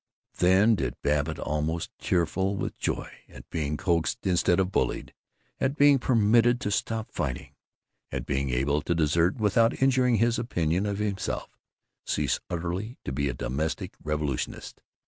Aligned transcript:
Then 0.39 0.73
did 0.73 0.99
Babbitt, 1.03 1.37
almost 1.37 1.91
tearful 1.99 2.55
with 2.55 2.75
joy 2.79 3.07
at 3.29 3.47
being 3.51 3.77
coaxed 3.77 4.25
instead 4.25 4.59
of 4.59 4.71
bullied, 4.71 5.13
at 5.59 5.77
being 5.77 5.99
permitted 5.99 6.59
to 6.61 6.71
stop 6.71 7.11
fighting, 7.11 7.53
at 8.11 8.25
being 8.25 8.49
able 8.49 8.81
to 8.81 8.95
desert 8.95 9.35
without 9.37 9.79
injuring 9.79 10.15
his 10.15 10.39
opinion 10.39 10.87
of 10.87 10.97
himself, 10.97 11.55
cease 12.03 12.39
utterly 12.49 12.97
to 13.05 13.11
be 13.11 13.29
a 13.29 13.35
domestic 13.35 13.93
revolutionist. 14.03 14.81